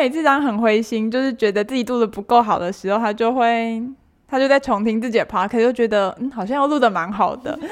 [0.00, 3.82] 每次当很灰心，就是觉得自己录的不够好的时候，他就会
[4.26, 7.58] 他就在重听自己的 p o d c a s 就觉得嗯，好像又录的蛮好的。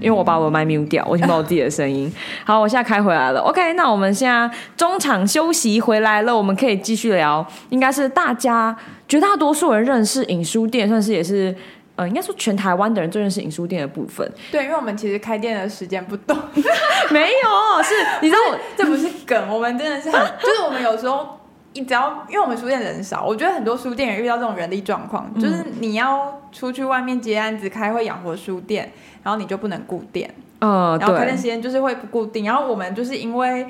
[0.00, 2.08] 因为我把我的麦 m 掉，我已经把我自己的声音。
[2.44, 3.40] 好，我现在开回来了。
[3.40, 7.44] OK，那我们现在中场休息回来了，我们可以继续聊。
[7.70, 8.76] 应该是大家
[9.08, 11.52] 绝大多数人认识影书店，算是也是。
[11.96, 14.30] 呃，应该说全台湾的人最认识影书店的部分。
[14.52, 16.36] 对，因为我们其实开店的时间不多，
[17.10, 21.40] 没有，是 你知道，这不是梗，我们真的是很，就是我们有时候，
[21.72, 33.66] 你只要，因为我们书店人少，我觉得很多书店也遇到这种人力状况，就是你要出去外面接案子、开会养活书店，然后你就不能固店，嗯，然后开店时间就是会不固定，然后我们就是因为。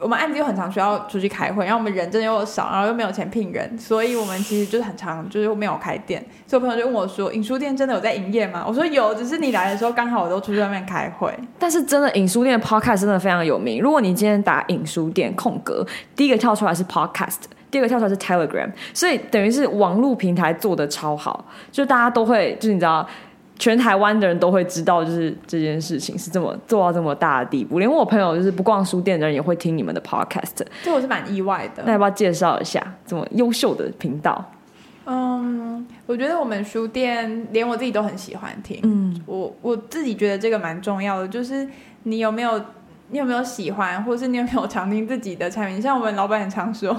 [0.00, 6.24] 我们案子又很长，需要出去开会，然后我们人真的又少，然后又没有钱聘人，所以我们其实就是很长，就是没有开店。
[6.46, 13.82] 所以我朋友就问我说：“影书店真的有在营业吗？”我说：“有，只是你来的时候刚好我都出去外面开会。”但是真的影书店的 podcast 真的非常有名。
[13.82, 17.38] 如果你今天打影书店空格，第一个跳出来是 podcast，
[17.70, 23.04] 第二个跳出来是 Telegram，所以等于是网络平台做的超好，就大家都会，就是你知道。
[23.58, 31.82] 全台湾的人都会知道，就是这件事情是这么做到这么大的地步，连我朋友就是不逛书店的人也会听你们的 podcast，这我是蛮意外的。
[31.84, 34.52] 那要不要介绍一下这么优秀的频道？
[35.06, 38.78] 嗯，我觉得我们书店连我自己都很喜欢听。
[38.84, 41.66] 嗯，我我自己觉得这个蛮重要的，就是
[42.04, 42.62] 你有没有
[43.08, 45.82] 你有没有喜欢，或是你有没有常听自己的产品？
[45.82, 46.96] 像我们老板很常说，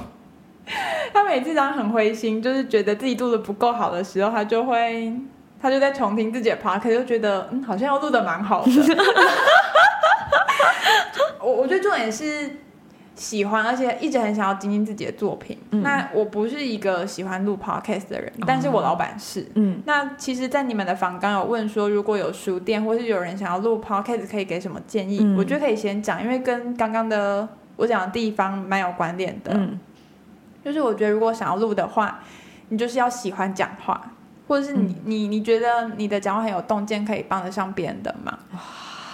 [1.13, 5.13] 他每次当很灰心，就是觉得自己做的不够好的时候，他就会。
[5.61, 8.71] 他就在重听自己的 p o d c a s 就觉得嗯，好像要录的蛮好的。
[11.41, 12.57] 我我觉得重点是
[13.15, 15.57] 喜欢，而且一直很想要精进自己的作品。
[15.71, 19.45] 那我不是一个喜欢录 podcast 的人，但是我老板是。
[19.55, 25.35] 嗯，那其实，在你们的房刚有问说，如果有书店或是有人想要录 podcast，可以给什么建议？
[25.37, 29.51] 我觉得可以先讲，因为跟刚刚的我讲的地方蛮有关联的。
[29.55, 29.79] 嗯，
[30.63, 32.19] 就是我觉得如果想要录的话，
[32.69, 33.99] 你就是要喜欢讲话。
[34.49, 38.37] 或者是你你你觉得你的讲话很有洞见，可以帮得上别人的吗？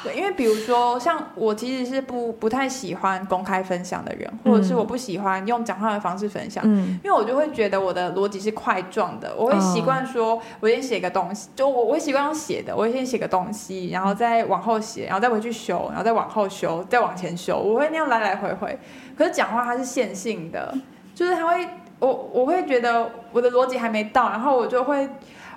[0.01, 18.79] 对，因为比如说像我其实是不不太喜欢公开分享的人，或者是我不喜欢用讲话的方式分享，嗯，因为我就会觉得我的逻辑是块状的，我会习惯说，我先写个东西，就我我习惯用写的，我会先写个东西，然后再往后写，然后再回去修，然后再往后修，再往前修，我会那样来来回回。
[19.17, 20.73] 可是讲话它是线性的，
[21.13, 21.67] 就是它会。
[21.99, 25.07] 我我会觉得我的逻辑还没到，然后我就会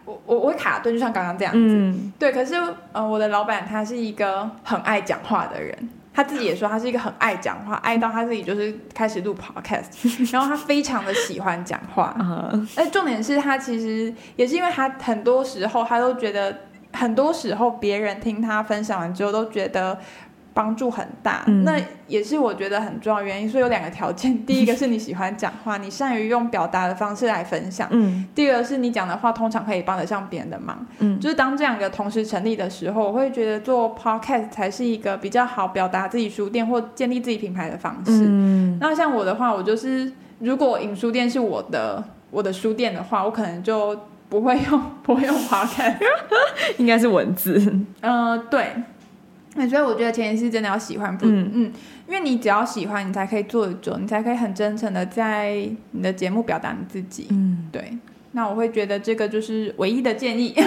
[0.04, 1.94] 我我我会卡顿，就像刚刚这样子。
[2.19, 2.54] 对，可是
[2.93, 5.77] 呃，我的老板他是一个很爱讲话的人，
[6.15, 9.87] 他自己也说他是一个很爱讲话，爱到他自己就是开始录 podcast，
[10.32, 12.16] 然后他非常的喜欢讲话。
[12.77, 16.56] 哎，重点是他其实也是因为他很多时候他都觉得，
[16.93, 19.98] 很多时候别人听他分享完之后都觉得。
[20.59, 23.49] 帮助很大，那也是我觉得很重要原因。
[23.49, 30.85] 所以有两个条件： 第一个是你喜欢讲话，你善于用表达的方式来分享；嗯，第二个是你讲的话通常可以帮得上别人的忙。
[30.99, 38.25] 嗯，就是当这两个同时成立的时候，我会觉得做 podcast 才是一个比较好表达自己书店或建立自己品牌的方式。
[38.27, 42.03] 嗯，那像我的话，我就是如果影书店是我的
[42.33, 43.97] 我的书店的话，我可能就
[44.29, 45.95] 不会用 不会用 podcast，
[46.79, 47.73] 应该是文字。
[48.01, 48.73] 嗯，对。
[49.67, 51.73] 所以我觉得前提是真的要喜欢，不嗯，
[52.07, 57.29] 因为你只要喜欢，你才可以做得久，你才可以很真诚的在你的节目表达你自己。
[57.31, 57.97] 嗯，对。
[58.33, 60.63] 那我会觉得这个就是唯一的建议， 就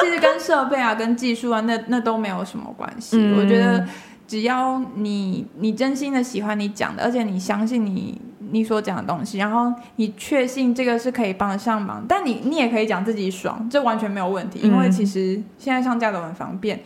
[0.00, 3.16] 其实跟设备啊、跟技术啊，那那都没有什么关系。
[3.32, 3.84] 我觉得
[4.28, 16.78] 只要你你真心的喜欢你讲的，而且你相信你你所讲的东西，然后你确信这个是可以帮得上忙，但你你也可以讲自己爽，这完全没有问题，因为其实现在上架都很方便。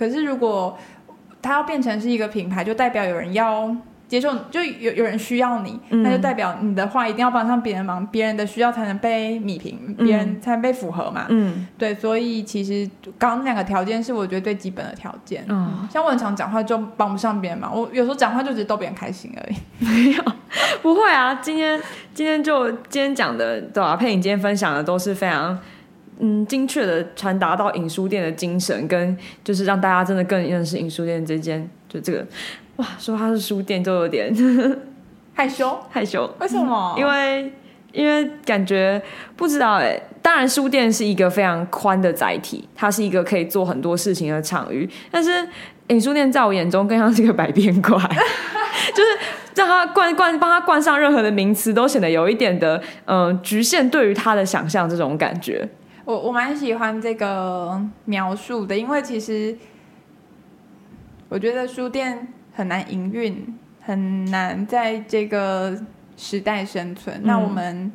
[0.00, 0.78] 可是，如果
[1.42, 3.76] 它要变成是一个品牌，就代表有人要
[4.08, 11.26] 接受，就有有人需要你，那就代表你的话一定要帮上别人忙，别人的需要才能被米平，别人才能被符合嘛。
[11.28, 15.44] 嗯，对，所以其实刚刚那两个条件是我觉得最基本的条件。
[15.48, 19.84] 嗯，像我很常讲话就帮不上别人忙，我有时候讲话就只是逗别人开心而已。
[19.84, 20.24] 没有，
[20.80, 21.34] 不会啊。
[21.34, 21.78] 今天
[22.14, 23.96] 今天就今天讲的，对吧？
[23.96, 25.58] 佩影今天分享的都是非常。
[26.22, 32.26] 嗯，精确的传达到影书店的精神，跟就是让大家真的更认识影书店这间，就这个，
[32.76, 34.34] 哇，说它是书店就有点
[35.32, 36.94] 害羞，害羞，为什么？
[36.98, 37.50] 因为
[37.92, 39.00] 因为感觉
[39.34, 45.48] 不知道哎，当然书店是一个非常宽的载体，它是一个可以做很多事情的场域，但是
[45.88, 47.92] 影书店在我眼中更像是一个百变怪，
[48.94, 49.18] 就是
[49.54, 55.66] 让它冠冠帮它冠上任何的名词，都显得有一点的嗯局限，对于它的想象这种感觉。
[56.10, 59.56] 我我蛮喜欢这个描述的，因为其实
[61.28, 65.80] 我觉得书店很难营运，很难在这个
[66.16, 67.20] 时代生存。
[67.22, 67.92] 那我们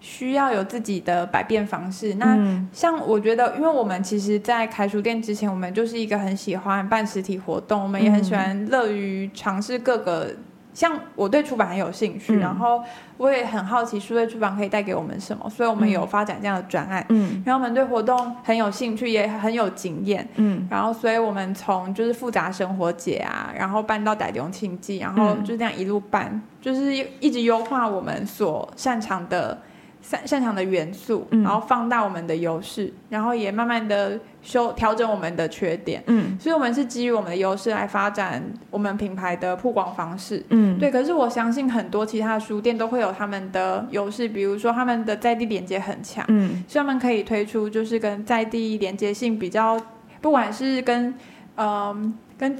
[0.00, 2.14] 需要有自己的百变方式。
[2.14, 2.38] 那
[2.72, 10.34] 像我觉得，因为我们其实，在开书店之前，我们就是一个很喜欢办实体活动，我们也很喜欢乐于尝试各个。
[10.72, 12.82] 像我对出版很有兴趣，然后
[13.16, 17.04] 我也很好奇数位出版可以带给我们什么，所以我们有发展这样的专案。
[17.08, 20.26] 嗯，然后我们对活动很有兴趣，也很有经验。
[20.36, 29.58] 嗯，然后所以我们从就是复杂生活节啊，然后办到傣龙庆记，然后就这样一路办，就是一直优化我们所擅长的。
[30.02, 36.02] 擅擅长的元素，然后放大我们的优势，然后也慢慢的修调整我们的缺点。
[36.06, 40.42] 嗯，所以，我们是基于我们的优势来发展我们品牌的曝光方式。
[40.48, 40.90] 嗯，对。
[40.90, 46.24] 可是，我相信很多其他的书店都会有他们的优势，比如说他们的在地连接很强。
[46.28, 49.78] 嗯，所以他们可以推出就是跟在地连接性比较，
[50.20, 51.14] 不管是跟
[51.56, 52.56] 嗯跟，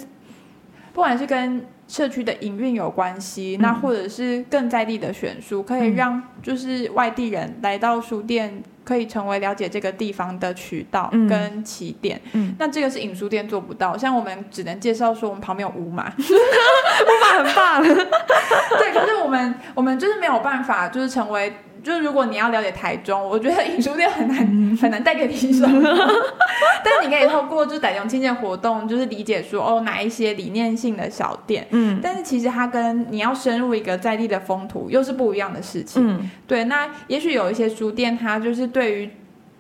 [0.93, 1.67] 不管是跟。
[1.91, 12.21] 社区的营运有关系，那或者是更在地的选书，可以让就是外地人来到书店，可以成为了解这个地方的渠道跟起点。
[12.33, 17.83] 嗯，那这个是影书店做不到，像我们只能介绍说我们旁边有五马， 五马很棒。
[18.79, 21.53] 对，可是我们我们就是没有办法，就是成为。
[21.83, 24.39] 就是如果你要了解台中，我觉得影书店很难
[24.81, 25.81] 很难带给你什么，
[26.85, 39.11] 但是你可以透过就是傣中青年活动，就是理解说哦哪一些理念性的小店，嗯，但是其实它跟你要深入一个在地的风土又是不一样的事情，嗯，对，那也许有一些书店它就是对于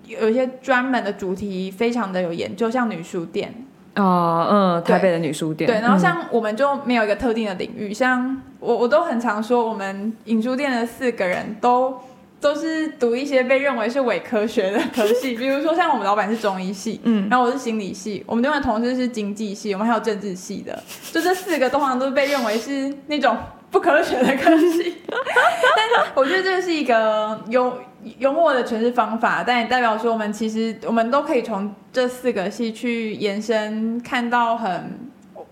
[0.06, 3.67] 有一些专门的主题非常的有研究，像女书店。
[3.96, 11.99] 哦，嗯，台北的女书店，对，然后像我们就没有一个特定的领域，像我我都很常说我们影书店的四个人都。
[12.40, 20.82] 都是读一些被认为是伪科学的科系，比如说像我们老板是中医系， 嗯，然后我是心理系，我们另外同事是经济系，我们还有政治系的，
[21.12, 23.37] 就这四个通常都是被认为是那种
[23.70, 24.96] 不科学的科系。
[25.76, 27.78] 但我觉得这是一个幽
[28.19, 34.98] 幽默的诠释方法，但也代表说我们其实我们都可以从这四个系去延伸，看到很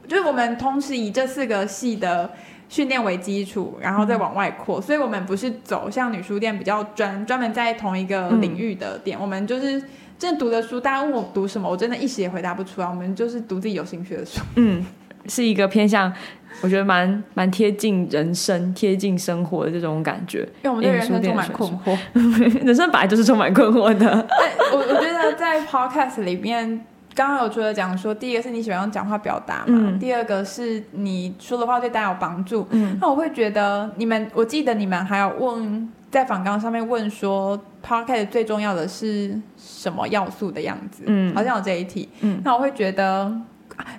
[0.06, 2.30] 就是我们同时以这四个系的。
[2.68, 9.82] 训练为基础，然后再往外扩，所以我们不是走向女书店比较专专门在同一个领域的店，我们就是
[10.18, 10.78] 真的读的书。
[10.78, 12.86] 大家问我读什么，我真的一时也回答不出来。
[12.86, 14.40] 我们就是读自己有兴趣的书。
[14.56, 14.84] 嗯，
[15.26, 16.12] 是一个偏向，
[16.60, 20.40] 我觉得蛮蛮贴近人生、贴近生活的这种感觉。
[20.62, 21.96] 因为我们对人生充满困惑，
[22.66, 24.26] 人生本来就是充满困惑的。
[24.72, 26.84] 我我觉得在 podcast 里面。
[27.14, 32.66] 刚刚有除了讲说，第一个是你喜欢用讲话表达嘛，第二个是你说的话对大家有帮助。
[32.70, 41.02] 嗯，那我会觉得你们，我记得你们还有问在访纲上面问说，podcast 最重要的是什么要素的样子？
[41.06, 42.08] 嗯，好像有这一题。
[42.20, 43.32] 嗯，那我会觉得，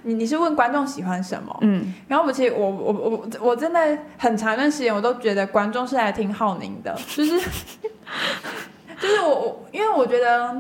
[0.03, 1.57] 你你是问观众喜欢什么？
[1.61, 7.38] 嗯，然后我其实我我我我真的很长一段时间我都觉得观众是来听浩宁的，就是
[8.97, 10.56] 就是我我因为我觉得。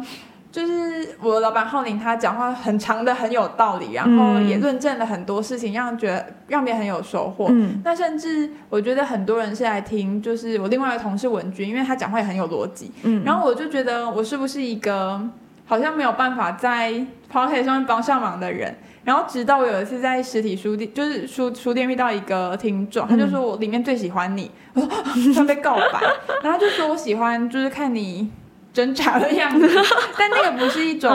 [0.51, 7.45] 就是我的老板浩宁，他讲话很长的很有道理，然后也论证了很多事情，让觉得让别人很有收获。
[7.49, 12.91] 嗯，那甚至我觉得很多人是来听，就是我另外一个同事文君，因为他讲话也很有逻辑。
[13.03, 15.21] 嗯，然后我就觉得我是不是一个
[15.65, 16.93] 好像没有办法在
[17.29, 18.75] p o c a s t 上面帮上忙的人？
[19.03, 24.81] 然后直到我有一次在实体书店，就是书书店遇到一个听众，他就说我里面最喜欢你，我
[25.13, 26.01] 说他被告白，
[26.41, 28.31] 然后就说我喜欢就是看你。
[28.73, 29.67] 挣扎的样子，
[30.17, 31.11] 但那个不是一种，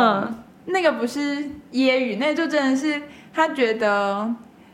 [0.66, 1.36] 那个不是
[1.72, 3.00] 揶揄，那就真的是
[3.32, 4.28] 他觉得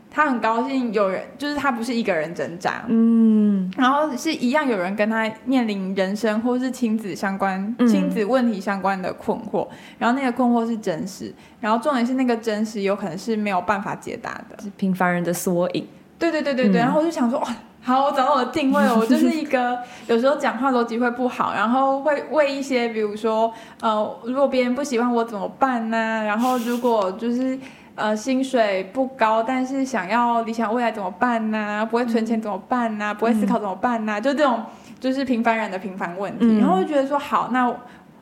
[0.09, 15.87] 他很高兴有人，就是他不是一个人挣扎，嗯，然后是一样有人跟他面临人生或是亲子相关、亲子问题相关的困惑，然后那个困惑是真实，然后重点是那个真实有可能是没有办法解答的，是平凡人的缩影。
[16.19, 17.47] 对对对对对，然后我就想说哇。
[17.83, 18.93] 好，我找到我的定位了。
[18.99, 26.23] 我就是一个有时候讲话逻辑会不好，然后会为一些，比如说，呃，如果别人不喜欢我怎么办呢？
[26.23, 27.57] 然后如果就是
[27.95, 31.85] 呃薪水不高，但是想要理想未来怎么办呢？
[31.89, 33.15] 不会存钱怎么办呢？
[33.17, 34.21] 不会思考怎么办呢？
[34.21, 34.63] 就这种
[34.99, 36.59] 就是平凡人的平凡问题。
[36.59, 37.67] 然后就觉得说好，那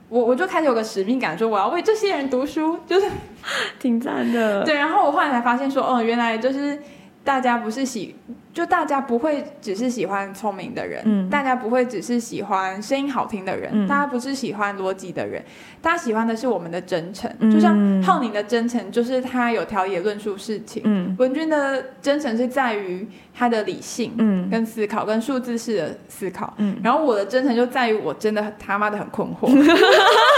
[0.07, 3.07] 我我就开始有个使命感，说我要为这些人读书，就是
[3.77, 4.63] 挺赞的。
[4.65, 6.81] 对，然后我后来才发现说，哦，原来就是
[7.23, 8.15] 大家不是喜。
[8.51, 15.41] 就大家不会只是喜欢聪明的人，大家不会只是喜欢声音好听的人，大家不是喜欢逻辑的人，
[15.81, 17.31] 大家喜欢的是我们的真诚。
[17.51, 20.83] 就像浩宁的真诚，就是他有条理论述事情；
[21.17, 24.11] 文君的真诚是在于他的理性、
[24.51, 26.53] 跟思考、跟数字式的思考。
[26.83, 29.47] 然后我的真诚就在于我真的他妈的很困惑。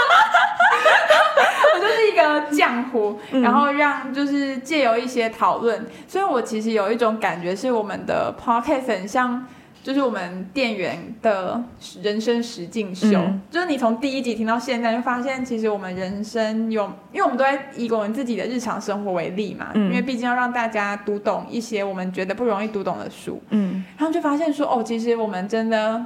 [2.51, 9.45] 浆糊，然后让就是借由一些讨论，所以我其实有一种感觉是我们的 podcast 很像。
[9.83, 11.59] 就是我们店员的
[12.03, 13.19] 人生实境秀，
[13.49, 26.05] 就是你从第一集听到现在，就发现其实我们人生有，因为我们都在以我们自己的日常生活为例嘛，因为毕竟要让大家读懂一些我们觉得不容易读懂的书，嗯，然后就发现说，哦，其实我们真的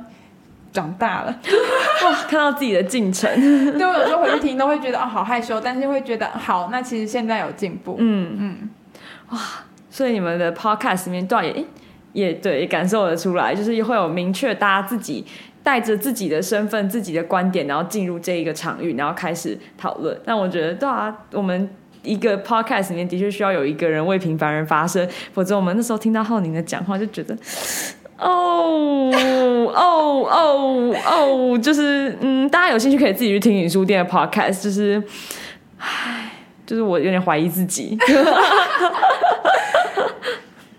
[0.75, 1.39] 长大了，
[2.03, 3.31] 哇，看到自己的进程，
[3.77, 8.69] 对我有时候回去听都会觉得哦，好害羞，但是会觉得好，那其实现在有进步，嗯嗯，
[9.29, 9.39] 哇，
[9.89, 11.65] 所以你们的 podcast 里面段也？
[12.11, 15.25] 也对，感受得出来，就是会有明确，大家自己
[15.61, 20.17] 带着自己的身份、自己的观点，然后进入这一个场域，然后开始讨论。
[20.23, 21.69] 但我觉得，对啊，我们
[22.03, 27.35] 一个 podcast 里面的确需要有一个人为平凡人发声，否则我们那时候听到浩宁的讲话，就觉得，
[28.19, 29.11] 哦
[29.73, 35.01] 哦哦哦，就是嗯，大家有兴趣可以自己去听影书店的 podcast，就是，
[35.77, 36.31] 唉，
[36.65, 37.97] 就是我有点怀疑自己。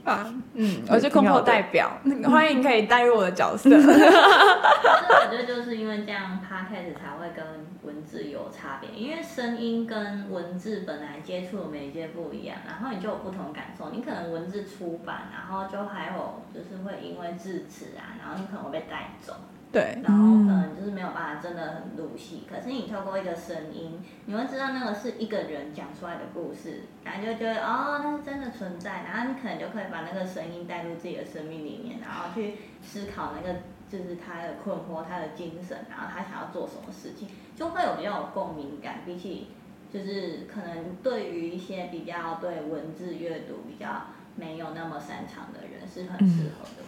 [0.06, 1.90] 啊，嗯，我是空口代表，
[2.30, 3.68] 欢迎可以带入我的角色。
[3.68, 7.44] 我觉得就是因为这样 p 开始才会跟
[7.82, 13.90] 文字有差别，因为声音跟文字本来接触的媒介不一样，然后你就有不同感受。
[13.90, 19.34] 你可能文字出版，然后就还有就是会因为字词啊，然后你可能会被带走。
[19.72, 33.58] 对，然后可能就是没有办法真的很入戏，可是你透过一个声音，你会知道那个是一个人讲出来的故事，然后就觉得哦，那是真的存在，然后你可能就可以把那个声音带入自己的生命里面，然后去思考那个
[33.90, 39.48] 就是他的困惑、他的精神，然后他想要做什么事情，就会有比较有共鸣感，比起
[39.92, 44.06] 就是可能对于一些比较对文字阅读比较
[44.36, 46.86] 没有那么擅长的人，是很适合的。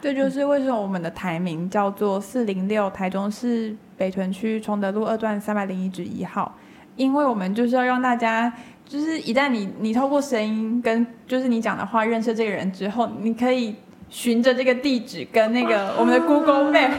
[0.00, 6.56] 这就是为什么我们的台名叫做四零六台中市北屯区崇德路二段三百零一至一号，
[6.96, 8.52] 因为我们就是要让大家，
[8.86, 13.74] 就是一旦你你透过声音跟就是你讲的话认识这个人之后，你可以
[14.08, 16.90] 循着这个地址跟那个我们的 Google Map，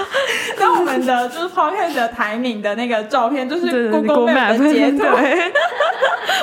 [0.58, 5.04] 那我们的就是 Podcast 的台名的那个照片就是 Google Map 的截图。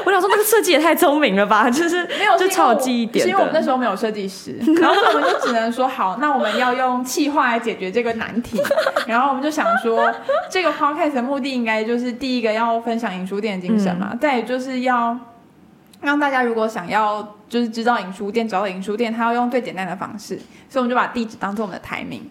[0.05, 1.69] 我想说，那个设计也太聪明了吧！
[1.71, 3.23] 就是没有，就超有记忆点。
[3.23, 8.61] 是因为我们那时候没有设计师， 然后我们就只能说好，那我们要用气话来解决这个难题。
[9.07, 10.11] 然后我们就想说，
[10.49, 15.17] 这个 podcast 的目的应该就是第一个要分享影书店精神嘛，再就是要
[16.01, 20.35] 让大家如果想要就是知道影书店，找到影书店，他要用最简单的方式，
[20.69, 22.29] 所以我们就把地址当做我们的台名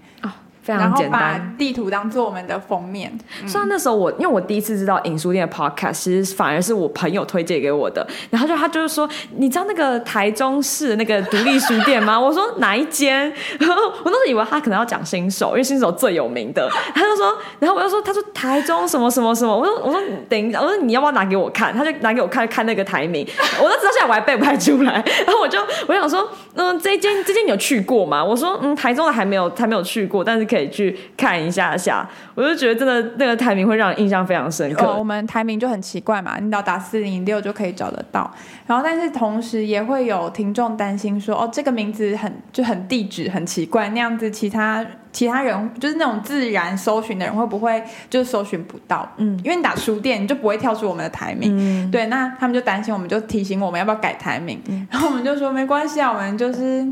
[0.66, 0.76] 啊。
[0.78, 3.12] 然后把地图当做我们的封面。
[3.46, 8.06] 虽然那时候我，因为我第一次知道影书店的 podcast，其实反而是我朋友推荐给我的。
[8.30, 12.18] 然后就他就是说，你知道那个台中市那个独立书店吗？
[12.20, 13.32] 我说哪一间？
[13.58, 16.68] 然后我当时以为他可能要讲新手，因为新手最有名的。
[16.94, 19.56] 他就说，然后我就说，他说台中什么什么什么。
[19.56, 21.74] 我说我说等一下，我说你要不要拿给我看？
[21.74, 23.26] 他就拿给我看看那个台名。
[23.60, 24.92] 我都知道现在我还背不太出来。
[25.26, 28.24] 然后我就我想说，嗯，这间这间你有去过吗？
[28.24, 30.51] 我说嗯，台中的还没有还没有去过，但是。
[30.52, 34.94] 可以去看一下下，我就觉得真的那个台名会让人印象非常深刻。
[34.98, 38.30] 我们台名就很奇怪嘛，你只要打四零六就可以找得到。
[38.66, 49.10] 然后，但是同时也会有听众担心说，哦，这个名字很就很地址很奇怪，那样子其他其他人就是那种自然搜寻的人会不会就是搜寻不到？
[49.16, 51.90] 嗯，因为你打书店你就不会跳出我们的台名。
[51.90, 54.60] 对，那他们就担心，我们就提醒我们要不要改台名。
[54.90, 56.86] 然后我们就说没关系啊，我们就是。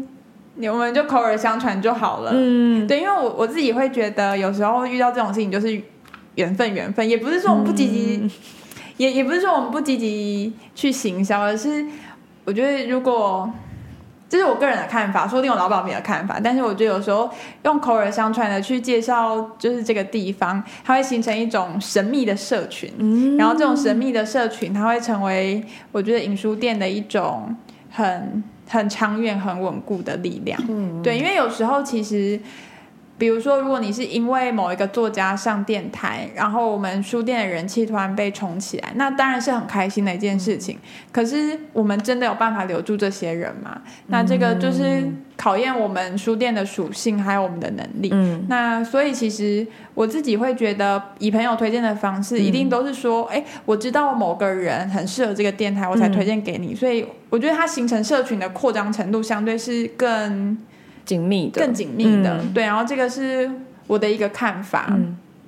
[0.57, 2.33] 我们就口耳相传就好了。
[2.35, 5.81] 嗯，对，因为我我自己会觉得，有时候遇到这种事情就是
[6.35, 8.31] 缘分，缘分也不是说我们不积极，
[8.99, 11.87] 也也不是说我们不积极去行销，而是
[12.45, 13.51] 我觉得如果
[14.29, 17.31] 这是我个人的看法，说不定我老板没有看法，但是我觉得有时候
[17.65, 22.93] 用口耳相传的去介绍，就是这个地方，它会形成一种神秘的社群。
[22.99, 27.57] 嗯，然后这种神秘的社群，它会成为我觉得影书店的一种
[27.91, 28.45] 很。
[28.71, 32.39] 很长远、很稳固的力量，嗯，对，因为有时候其实，
[33.21, 40.79] 比如说，如果你是因为某一个作家上电台，然后我们书店的人气突然被冲起来，那当然是很开心的一件事情。
[41.13, 43.83] 可是，我们真的有办法留住这些人吗？
[44.07, 45.07] 那这个就是。
[45.41, 48.11] 考验我们书店的属性，还有我们的能力。
[48.13, 56.75] 嗯，那所以其实我自己会觉得，以朋友推荐的方式，一定都是说，哎，我知道某个人很适合这个电台，我才推荐给你。
[56.75, 60.59] 所以我觉得它形成社群的扩张程度，相对是更
[61.11, 62.41] 紧密的，更紧密的。
[62.55, 63.51] 对，然后这个是
[63.87, 64.97] 我的一个看法。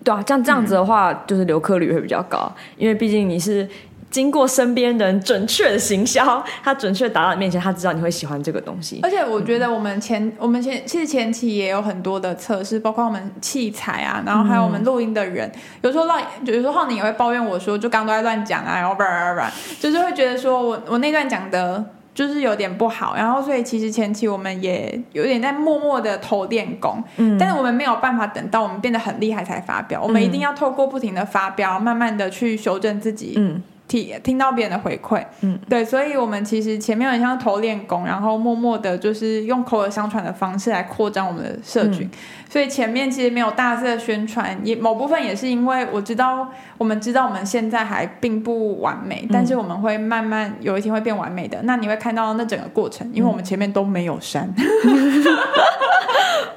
[0.03, 3.69] 对啊，像这样子的话，就是留客率会比较高，因为毕竟你是。
[4.13, 9.01] 经过身边人准确的行销，他准确打到你面前，他知道你会喜欢这个东西。
[9.03, 15.51] 而且我觉得我们前我们前其实前期也有很多的测试，包括我们器材啊，然后还有我们录音的人，
[15.81, 19.51] 有时候让有时候浩宁也会抱怨我说，就刚都在乱讲啊，然后叭叭叭，
[19.81, 21.83] 就是会觉得说我我那段讲的。
[22.15, 33.63] 就是有点不好，然后所以其实前期我们也有点在默默的偷练功，嗯，但是我们没有办法等到我们变得很厉害才发表，我们一定要透过不停的发表，慢慢的去修正自己，嗯。
[34.01, 42.09] 听听到别人的回馈，嗯，对，所以我们其实前面很像投练功，然后默默的，就是用口耳相传的方式来扩张我们的社群。
[42.49, 51.61] 所以前面其实没有大肆的宣传，也某部分也是因为我知道，我们知道我们现在还并不完美，但是我们会慢慢有一天会变完美的。
[51.65, 54.49] 那你会看到那整个过程，因为我们前面都没有删。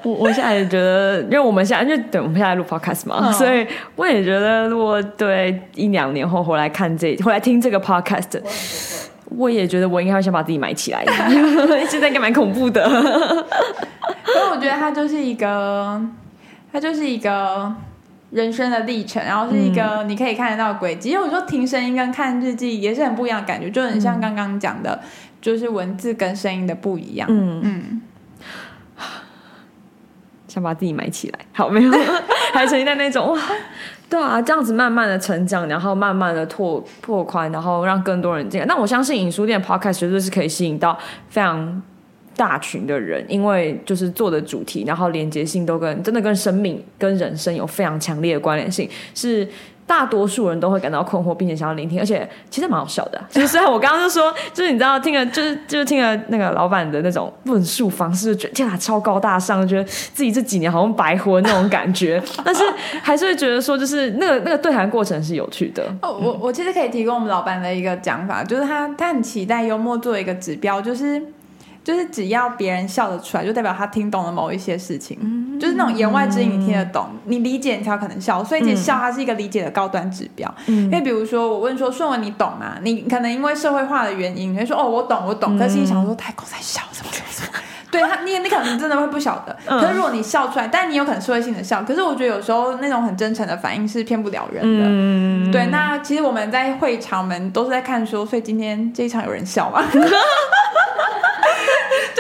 [0.06, 8.40] 我我现在也觉得，因为我们现在就等我们现在录 podcast 嘛， 所以我也觉得，如果对一两年后回来看这，回来听这个 podcast，
[9.36, 11.04] 我也觉得我应该会先把自己埋起来，
[11.90, 12.88] 现在应该蛮恐怖的。
[12.88, 16.00] 所以我觉得它就是一个，
[16.72, 17.74] 它就是一个
[18.30, 21.10] 人生的历程，然后是一个你可以看得到轨迹。
[21.10, 25.00] 因为我说听声音跟看日记也是很不一样的感觉，就很像刚刚讲的，
[25.42, 27.28] 就是文字跟声音的不一样。
[27.32, 28.02] 嗯嗯。
[30.56, 31.92] 想把自己埋起来，好没有？
[32.54, 33.38] 还存在那种哇，
[34.10, 38.66] 对啊，这样子慢慢的成长，然后慢慢的拓拓宽，然后让更多人进来。
[38.66, 40.98] 那我相信影书店 Podcast 绝对是可以吸引到
[41.28, 41.84] 非常
[42.38, 49.46] 大群的人，因为就是做的主题，然后连接性都跟真的跟生命跟人生有非常强烈的关联性，是。
[49.88, 53.22] 大多数人都会感到困惑，并且想要聆听，而且其实蛮好笑的。
[53.30, 62.22] 就是虽然我刚刚就说，就是你知道，听了就是就是听了那个老板的那种论述方式，就觉得天啊超高大上，觉得自己这几年好像白活那种感觉。
[62.44, 62.64] 但是
[63.02, 65.84] 还是会觉得说，就是那个那个对谈过程是有趣的。
[66.02, 71.22] 哦，我我其实可以提供我们老板的一个讲法，就是他他很期待幽默作为一个指标，就是。
[71.86, 75.16] 就是只要别人笑得出来，就代表他听懂了某一些事情。
[75.22, 78.44] 嗯，就是那种言外之意，你听得懂，你理解，你才有可能笑。
[78.44, 80.52] 所以，其实笑它是一个理解的高端指标。
[80.66, 82.78] 嗯，因为比如说，我问说顺文你懂吗？
[82.82, 85.56] 你可能因为社会化的原因，你会说哦，我懂，我懂。
[85.60, 87.60] 可是你想说太狗在笑什么什么什么？
[87.92, 89.56] 对他，你你可能真的会不晓得。
[89.66, 91.84] 可是如果你笑出来，但你有可能社会性的笑。
[91.84, 94.86] 可是我觉得有时候那种很真诚的反应是骗不了人的。
[94.88, 95.68] 嗯，对。
[95.68, 99.84] 那其实我们在会场们都是在看书，所以今天这一场有人笑吗？
[99.92, 100.00] 就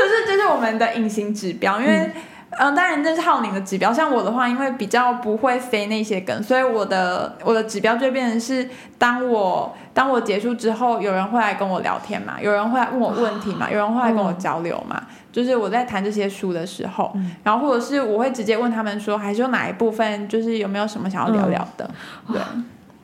[0.04, 2.12] 是这是我们的隐形指标，因为嗯，
[2.58, 3.92] 当然这是浩宁的指标。
[3.92, 15.02] 像我的话，因为比较不会飞那些梗，所以我的我的指标就变成是，当我当我结束之后，有人会来跟我聊天嘛，有人会来问我问题嘛，有人会来跟我交流嘛。
[15.32, 17.14] 就是我在谈这些书的时候，
[17.44, 21.90] 然后或者是我会直接问他们说，还是有哪一部分，就是有没有什么想要聊聊的？
[22.32, 22.40] 对，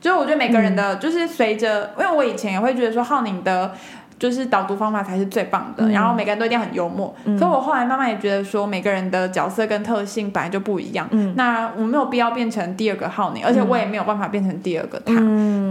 [0.00, 3.74] 就是我觉得每个人的，就是随着，因为我以前也会觉得说，浩宁的。
[4.22, 7.12] 就是导读方法才是最棒的，然后每个人都一定很幽默。
[7.40, 11.08] 可我后来慢慢也觉得说，每个人的角色跟特性本来就不一样。
[11.10, 15.12] 嗯那我没有必要变成第二个浩宁，而且我也没有办法变成第二个他。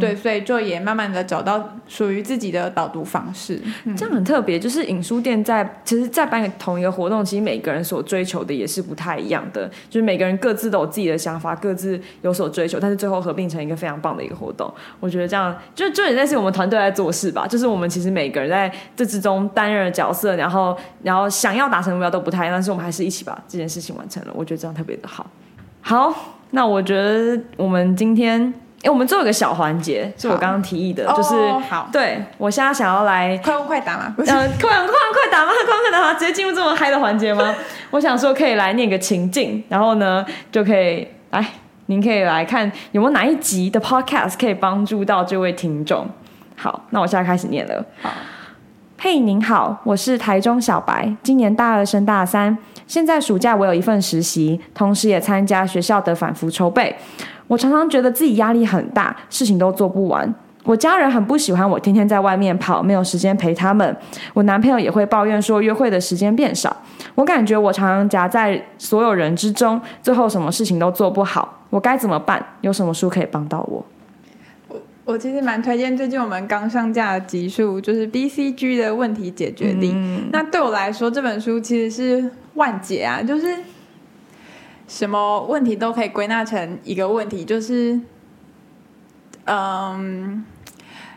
[0.01, 3.57] 对，所以就也慢慢的找到属于自己的导读方式。
[3.95, 9.71] 这样很特别，就是影书店在其实，在办同一个活动，其实每个人所追求的也是不太一样的。
[9.89, 14.69] 就是每个人各自都有自己的想法，各自有所追求，但是最后合并成一个非常棒的一个活动。
[14.99, 17.47] 我觉得这样就就也类似我们团队在做事吧。
[17.47, 18.40] 就是我们其实每个。
[18.47, 24.31] 在这之中担任的角色，然后然后想要达成目标都不太一样，但是我们还是一起把这件事情完成了。
[24.33, 25.25] 我觉得这样特别的好。
[25.81, 26.13] 好，
[26.51, 31.33] 那我觉得我们今天，哎，我们最后一个小环节是我刚刚提议的，就是
[31.69, 35.51] 好，对我现在想要来快问快答嘛，呃，快问快问快答吗？
[35.65, 36.13] 快问快答吗？
[36.13, 37.55] 直接进入这么嗨的环节吗？
[37.89, 41.43] 我想说可以来念个情境，然后呢就可以来，
[41.87, 46.07] 您可以来看有没有哪一集的 podcast 可以帮助到这位听众。
[46.61, 47.83] 好，那我现在开始念了。
[48.03, 48.11] 好，
[48.99, 52.55] 嘿，您好，我是台中小白，今年大二升大三。
[52.85, 56.95] 现在暑假我有一份实习，同时也参加学校的反复筹备。
[57.47, 60.31] 我常常觉得自己压力很大，事情都做不完。
[60.63, 63.97] 我家人很不喜欢我天天在外面跑，没有时间陪他们。
[64.35, 66.71] 我男朋友也会抱怨说约会的时间变少。
[67.15, 71.57] 我感觉我常常夹在所有人之中，最后什么事情都做不好。
[71.71, 72.45] 我该怎么办？
[72.61, 73.83] 有什么书可以帮到我？
[75.03, 79.91] 我其实蛮推荐最近我们刚上架的集数，就是 BCG 的问题解决力。
[80.31, 83.57] 那对我来说，这本书其实是万解啊，就是
[84.87, 87.99] 什么问题都可以归纳成一个问题，就是
[89.45, 90.45] 嗯，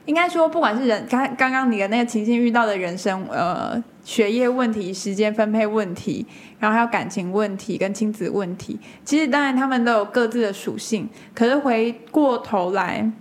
[0.06, 6.26] 应该说不管是人刚刚刚你的那个情境遇到的人生呃学业问题、时间分配问题，
[6.58, 13.12] 然后还有感情问题跟亲子问题，其实当然他们都有各自的属性，可是回过头来。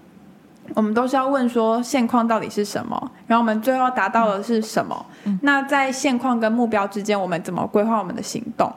[0.73, 5.05] 我们都是要问说现况到底是什么，然后我们最后达到的是什么？
[5.41, 8.71] 那在现况跟目标之间，我们怎么规划我们的行动？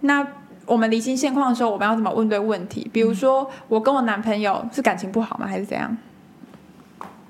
[0.00, 0.26] 那
[0.64, 2.88] 我们理清现况的时候，我们要怎么问对问题？
[2.92, 5.46] 比如说，我跟我男朋友是感情不好吗？
[5.46, 5.96] 还是怎样？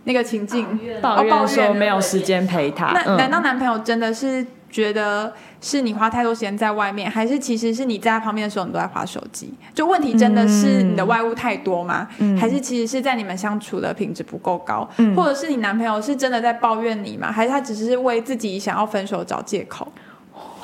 [0.05, 0.67] 那个情境
[1.01, 2.93] 抱怨说没有时间陪他。
[2.93, 9.53] 那难道男朋友真的是觉得是你花太多时间在外面，还是其实是你在他旁边的时候你都在划手机？
[9.73, 12.09] 就问题真的是你的外物太多吗？
[12.41, 14.89] 还是其实是在你们相处的品质不够高？
[15.15, 17.31] 或者是你男朋友是真的在抱怨你吗？
[17.31, 19.87] 还是他只是为自己想要分手找借口？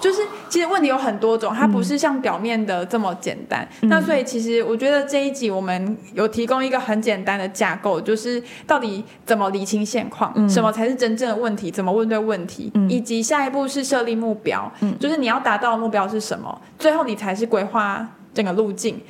[0.01, 3.67] 就是其实问题有很多种，它不是像表面的这么简单。
[3.83, 19.01] 那所以其实我觉得这一集我们有提供一个很简单的架构，就是到底怎么理清现况，什么才是真正的问题，怎么问对问题，以及下一步是设立目标，就是你要达到的目标是什么，最后你才是规划整个路径。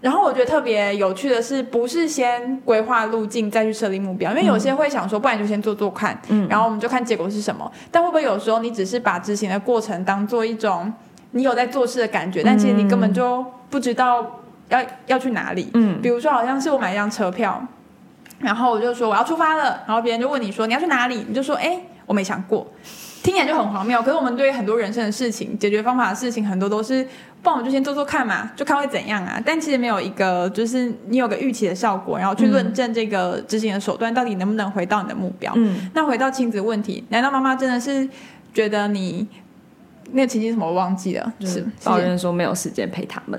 [0.00, 7.70] 然后我觉得特别有趣的是，不是先规划路径再去设立目标，因为有些会想说，不然就先做做看，然后我们就看结果是什么。
[7.90, 10.90] 但会不会有时候你只是把执行的过程当做一种
[11.32, 15.70] 你有在做事的感觉，但其实你根本就不知道要要去哪里。
[15.74, 17.62] 嗯，比如说好像是我买一张车票，
[18.38, 22.66] 然后我就说我要出发了，然后别人就问你说你要去哪里，你就说哎我没想过。
[23.22, 27.04] 听起来就很荒谬，可是我们对于很多人生的事情、解决方法的事情，很多都是，
[27.42, 29.40] 不然我们就先做做看嘛，就看会怎样啊。
[29.44, 35.52] 但其实没有一个，就是你有个预期的效果，然后去论证这个执行的手段到底能不能回到你的目标。
[35.56, 38.08] 嗯，那回到亲子问题，难道妈妈真的是
[38.54, 39.28] 觉得你
[40.12, 41.32] 那个情境什么我忘记了？
[41.38, 43.38] 就是抱怨说没有时间陪他们。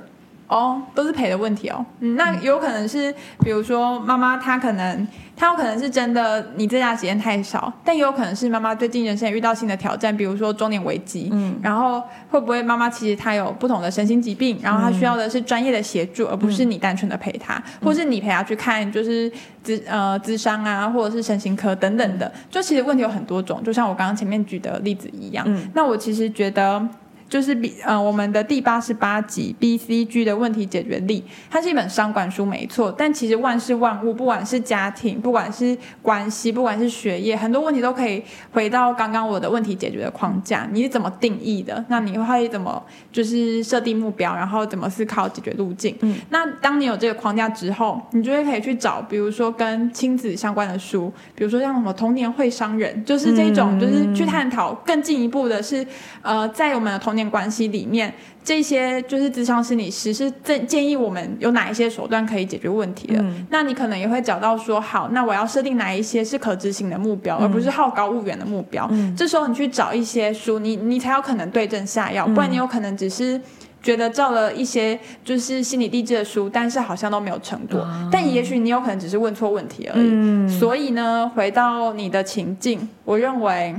[0.51, 1.83] 哦，都是赔的问题哦。
[2.01, 11.29] 嗯，那有可能是，比如说妈妈她可能，她有可能是真的你在家时间太少，但也有可能是妈妈最近人生遇到新的挑战，比如说中年危机。
[11.31, 19.31] 嗯，然后会不会妈妈其实她有不同的身心疾病，然后她需要的是专业的协助，而不是你单纯的陪她，或是你陪她去看就是
[19.63, 22.29] 资呃资商啊，或者是身心科等等的。
[22.49, 25.45] 就其实问题有很多种，就像我刚刚前面举的例子一样。
[25.47, 26.85] 嗯，那我其实觉得。
[27.31, 40.67] 就是比呃我们的第八十八集 B C G 的问题解决力，它是一本商管书没错，但其实万事万物，不管是家庭，不管是关系，不管是学业，很多问题都可以回到刚刚我的问题解决的框架。
[40.73, 41.81] 你是怎么定义的？
[41.87, 45.95] 那你会怎么就是设定目标，然后怎么思考解决路径？
[46.01, 55.87] 嗯，那当你有这个框架之后，你就会可以去找，比如说跟亲子相关的书，比如说像什么童年会伤人，就是这种，就是去探讨更进一步的是，
[56.21, 57.20] 呃，在我们的童年。
[57.29, 63.23] 关系里面，这些就是智商心理师是建建议我们有哪一些手段可以解决问题的。
[63.49, 68.89] 那你可能也会找到说，好，那我要设定哪一些是可执行的目标，而不是好高骛远的目标。
[69.15, 73.39] 这时候你去找一些书，你你才有可能对症下药，不然你有可能只是
[73.81, 77.87] 觉得照了一些就是心理励志的书，但是好像都没有成果。
[78.11, 80.59] 但也许你有可能只是问错问题而已。
[80.59, 83.75] 所以呢，回到你的情境，我认为。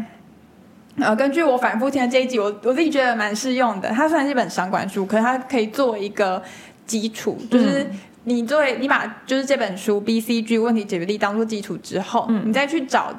[0.99, 3.89] 呃，根据我反复听的这一集，我我自己觉得蛮适用的。
[3.89, 6.43] 它虽然是一本商管书，可是它可以作为一个
[6.87, 7.87] 基础，就是
[8.25, 13.11] 你作为你把就是这本书 B C G 问题解决力当做基础之后，嗯你再去找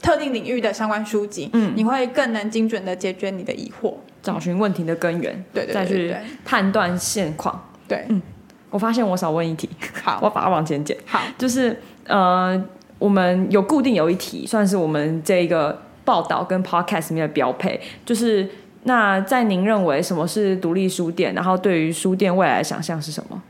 [0.00, 7.62] 特定领域的相关书籍，嗯，你会更能精准的解决你的疑惑，找寻问题的根源，对对，再去判断现况。
[7.86, 8.22] 对，嗯，
[8.70, 9.68] 我发现我少问一题，
[10.02, 10.96] 好，我把它往前减。
[11.04, 12.58] 好，就是呃，
[12.98, 15.82] 我们有固定有一题，算是我们这个。
[16.08, 18.48] 报道跟 podcast 里面的标配，就是
[18.84, 21.34] 那在您认为什么是独立书店？
[21.34, 23.42] 然后对于书店未来的想象是什么？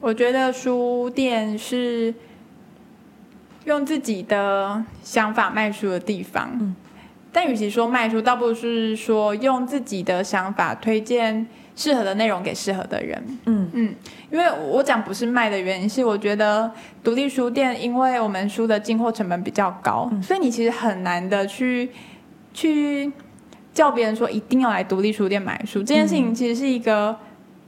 [0.00, 2.14] 我觉得书店是
[3.64, 6.50] 用自己的想法卖书的地方。
[6.60, 6.76] 嗯，
[7.32, 11.44] 但与其说卖书，倒不如是说用自己的想法推荐
[11.76, 13.22] 适合的内容给适合的人。
[13.46, 13.94] 嗯嗯，
[14.30, 16.70] 因为我讲不是卖的原因是，我觉得
[17.02, 21.90] 独立书店，因为我们书的进货成本比较高，所以你其实很难的去。
[22.56, 23.10] 去
[23.72, 27.16] 叫别人说一定要来独立书店买书，这件事情其实是一个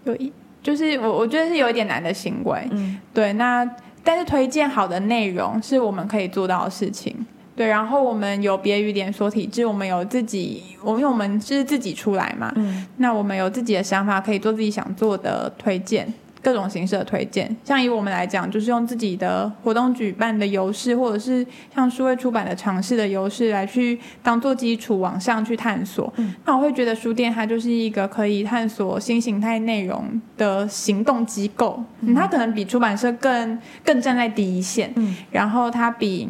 [0.04, 2.68] 有一，就是我我觉得是有一点难的行为。
[2.70, 3.32] 嗯，对。
[3.32, 3.68] 那
[4.04, 7.26] 但是推荐好的内容是我们可以做到的事情。
[7.56, 12.52] 对，然后我们有别于连锁体制，我们有自己，我因为我们是自己出来嘛。
[12.56, 12.86] 嗯。
[12.98, 16.12] 那我们有自己的想法，可以做自己想做的推荐。
[16.42, 26.12] 各种形式的推荐，像以我们来讲，就是用自己的活动举办的优势，或者是像数位出版的尝试的优势来去当做基础往上去探索。
[26.44, 36.28] 那我会觉得书店它就是一个可以探索新形态内容的行动机构，嗯它可能比出版社更更站在第一线，嗯然后它比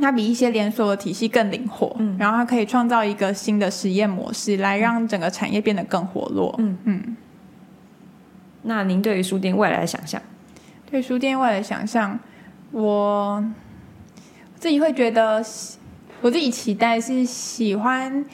[0.00, 6.54] 它比一些连锁的体系更灵活，然后它可以创造一个新的实验模式，来让整个产业变得更活络。
[6.58, 7.16] 嗯嗯。
[8.62, 10.20] 那您对于书店未来的想象？
[10.90, 12.18] 对书店未来的想象，
[12.72, 13.44] 我
[14.56, 15.44] 自己会觉得，
[16.20, 18.24] 我自己期待是喜欢，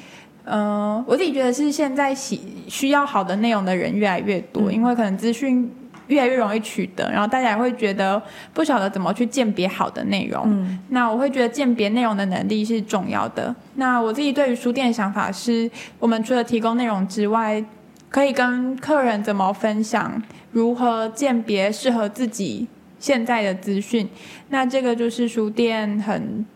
[0.45, 5.71] 嗯，我自己觉得是现在喜需要好的内容的人越来越多，因为可能资讯
[6.13, 8.23] 越来越容易取得，然后大家也会觉得
[8.53, 10.45] 不晓得怎么去鉴别好的内容。
[10.47, 13.55] 嗯那我会觉得鉴别内容的能力是重要的。
[13.77, 17.65] 那我自己对于书店的想法是，我们除了提供内容之外，
[18.11, 20.23] 可以跟客人怎么分享，
[20.53, 22.69] 如何鉴别适合自己。
[22.99, 24.09] 现在的资讯，
[24.51, 26.47] 那这个就是书店很，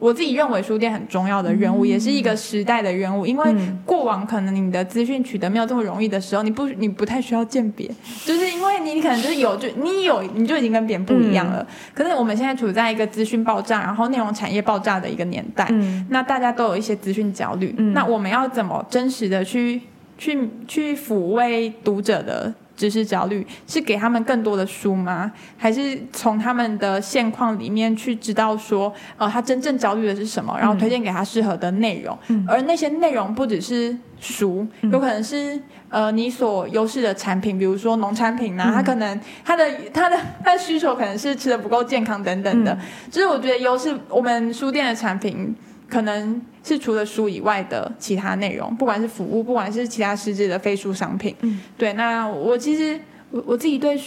[0.00, 3.24] 我自己认为书店很重要的任务，也是一个时代的任务。
[3.24, 7.86] 因为过往可能你的资讯取得没有这么容易的时候，你不你不太需要鉴别，
[8.24, 11.64] 就是因为你可能就是有就你有你就已经跟别人不一样了。
[11.94, 15.68] 可是我们现在处在一个资讯爆炸，然后内容产业爆炸的一个年代，
[16.08, 19.82] 那大家都有一些资讯焦虑，那我们要怎么真实的去
[20.16, 22.52] 去去抚慰读者的？
[22.80, 25.30] 知识焦虑是给他们更多的书吗？
[25.58, 32.18] 还是从他们的现况里面去知道说，呃，他真正焦虑的是什么，然后推荐给他适合的内容。
[32.48, 42.78] 而那些内容不只是书，有可能是呃你所优势的产品，比如说农产品啊，他可能他的他的他的需求可能是吃的不够健康等等的。
[43.10, 45.54] 就是我觉得优势，我们书店的产品。
[45.90, 51.92] 可能是除了书以外的其他内容，不管是服务，不管是其他实质的非书商品，嗯，对。
[51.94, 52.98] 那我其实
[53.30, 54.00] 我我自己对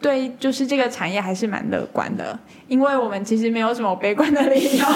[0.00, 4.84] 对就是这个产业还是蛮乐观的，因为我们其实没有什么悲观的理由。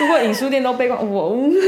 [0.00, 1.60] 如果影书店都悲观，我影书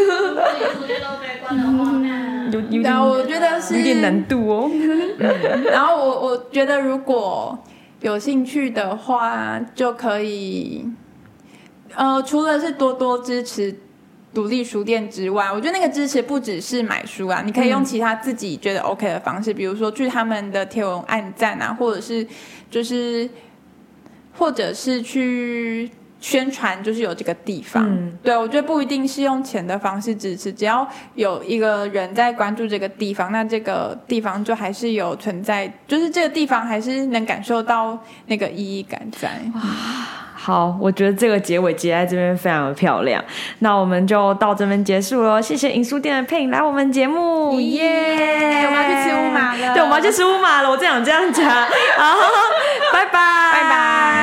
[0.86, 4.68] 店都悲观的话，那有有点我觉得是有点难度哦。
[5.70, 7.56] 然后我我觉得如果
[8.00, 10.84] 有兴趣的话，就可以。
[11.94, 13.74] 呃，除了是多多支持
[14.34, 22.26] 独立书店之外，我觉得那个支持不只是买书啊，你可以用其他自己觉得 OK 的方式，比如说去他们的贴文按赞啊，或者是
[22.70, 23.28] 就是
[24.36, 28.12] 或者是去宣传，就是有这个地方。
[28.22, 39.40] 对我觉得不一定是用钱的方式支持，只要有一个人在关注这个地方，那这个地方就还是有存在，就是这个地方还是能感受到那个意义感在。
[40.46, 43.20] 好我觉得这个结尾结在这边非常的漂亮。
[43.58, 48.64] 那我们就到这边结束了谢谢银书店的配音来我们节目耶！
[48.64, 49.74] 我们要去吃乌马了。
[49.74, 51.44] 对我们要去吃乌马了我真想这样讲。
[51.44, 52.16] 好
[52.94, 53.10] 拜拜。
[53.52, 54.15] 拜拜。